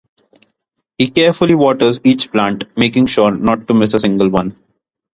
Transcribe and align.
He 0.97 1.09
carefully 1.11 1.53
waters 1.53 2.01
each 2.03 2.31
plant, 2.31 2.63
making 2.75 3.05
sure 3.05 3.29
not 3.37 3.67
to 3.67 3.75
miss 3.75 3.93
a 3.93 3.99
single 3.99 4.29
one. 4.29 4.57